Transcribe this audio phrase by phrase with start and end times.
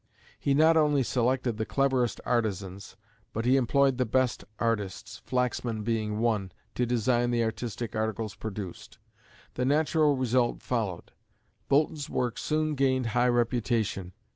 [0.39, 2.97] He not only selected the cleverest artisans,
[3.33, 8.97] but he employed the best artists, Flaxman being one, to design the artistic articles produced.
[9.53, 11.11] The natural result followed.
[11.69, 14.13] Boulton's work soon gained high reputation.